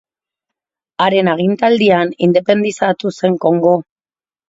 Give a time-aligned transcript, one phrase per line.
[1.05, 3.81] Haren agintaldian independizatu zen Kongo.